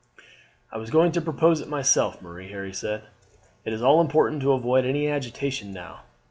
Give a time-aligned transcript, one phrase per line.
[0.71, 3.03] "I was going to propose it myself, Marie," Harry said.
[3.63, 5.99] "It is all important to avoid any agitation now.